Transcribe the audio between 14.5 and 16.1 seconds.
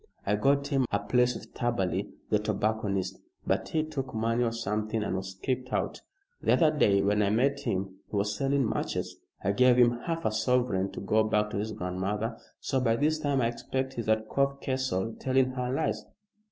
Castle telling her lies.